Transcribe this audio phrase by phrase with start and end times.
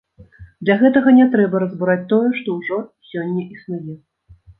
[0.67, 2.79] Для гэтага не трэба разбураць тое, што ўжо
[3.11, 3.95] сёння існуе.